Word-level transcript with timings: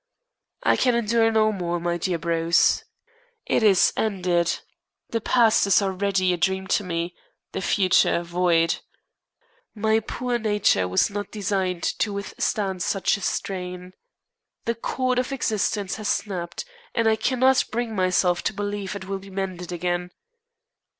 I 0.63 0.77
can 0.77 0.95
endure 0.95 1.31
no 1.31 1.51
more, 1.51 1.79
my 1.79 1.97
dear 1.99 2.17
Bruce. 2.17 2.83
It 3.45 3.61
is 3.61 3.93
ended. 3.95 4.61
The 5.11 5.21
past 5.21 5.67
is 5.67 5.79
already 5.79 6.33
a 6.33 6.37
dream 6.37 6.65
to 6.69 6.83
me 6.83 7.13
the 7.51 7.61
future 7.61 8.23
void. 8.23 8.77
My 9.75 9.99
poor 9.99 10.39
nature 10.39 10.87
was 10.87 11.11
not 11.11 11.29
designed 11.29 11.83
to 11.99 12.11
withstand 12.13 12.81
such 12.81 13.15
a 13.15 13.21
strain. 13.21 13.93
The 14.65 14.73
cord 14.73 15.19
of 15.19 15.31
existence 15.31 15.97
has 15.97 16.07
snapped, 16.09 16.65
and 16.95 17.07
I 17.07 17.15
cannot 17.15 17.65
bring 17.71 17.95
myself 17.95 18.41
to 18.45 18.53
believe 18.53 18.95
it 18.95 19.05
will 19.05 19.19
be 19.19 19.29
mended 19.29 19.71
again. 19.71 20.09